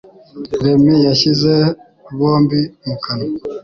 Remmy 0.61 0.95
yashyize 1.07 1.53
bombo 2.17 2.59
mu 2.87 2.95
kanwa. 3.03 3.37